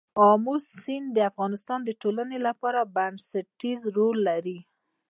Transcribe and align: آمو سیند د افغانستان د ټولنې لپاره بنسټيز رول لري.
آمو 0.29 0.55
سیند 0.81 1.07
د 1.13 1.17
افغانستان 1.31 1.79
د 1.85 1.89
ټولنې 2.01 2.37
لپاره 2.47 2.89
بنسټيز 2.95 3.79
رول 3.97 4.17
لري. 4.29 4.57